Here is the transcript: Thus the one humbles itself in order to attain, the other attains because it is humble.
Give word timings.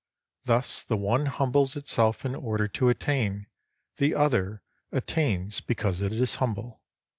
Thus 0.45 0.81
the 0.81 0.97
one 0.97 1.27
humbles 1.27 1.75
itself 1.75 2.25
in 2.25 2.33
order 2.33 2.67
to 2.67 2.89
attain, 2.89 3.45
the 3.97 4.15
other 4.15 4.63
attains 4.91 5.61
because 5.61 6.01
it 6.01 6.11
is 6.11 6.33
humble. 6.41 6.81